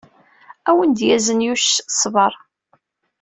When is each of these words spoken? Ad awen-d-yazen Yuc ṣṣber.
Ad 0.69 0.69
awen-d-yazen 0.75 1.45
Yuc 1.45 1.63
ṣṣber. 1.91 2.33